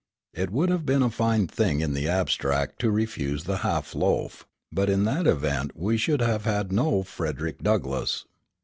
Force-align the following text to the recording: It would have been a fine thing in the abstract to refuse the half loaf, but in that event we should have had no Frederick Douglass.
It 0.33 0.49
would 0.49 0.69
have 0.69 0.83
been 0.83 1.03
a 1.03 1.11
fine 1.11 1.45
thing 1.45 1.79
in 1.81 1.93
the 1.93 2.07
abstract 2.09 2.79
to 2.79 2.89
refuse 2.89 3.43
the 3.43 3.57
half 3.57 3.93
loaf, 3.93 4.47
but 4.71 4.89
in 4.89 5.03
that 5.03 5.27
event 5.27 5.73
we 5.77 5.95
should 5.95 6.21
have 6.21 6.43
had 6.43 6.71
no 6.71 7.03
Frederick 7.03 7.61
Douglass. 7.61 8.25